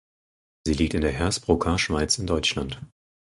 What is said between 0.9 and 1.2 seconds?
in der